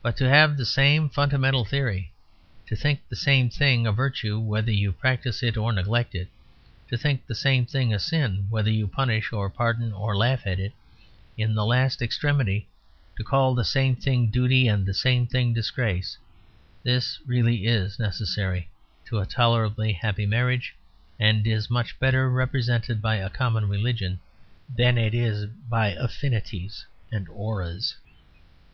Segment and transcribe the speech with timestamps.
[0.00, 2.14] But to have the same fundamental theory,
[2.66, 6.28] to think the same thing a virtue, whether you practise or neglect it,
[6.88, 10.58] to think the same thing a sin, whether you punish or pardon or laugh at
[10.58, 10.72] it,
[11.36, 12.68] in the last extremity
[13.18, 16.16] to call the same thing duty and the same thing disgrace
[16.82, 18.70] this really is necessary
[19.04, 20.74] to a tolerably happy marriage;
[21.18, 24.20] and it is much better represented by a common religion
[24.74, 27.96] than it is by affinities and auras.